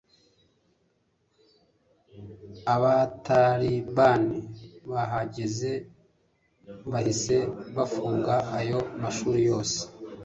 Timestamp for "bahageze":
4.91-5.71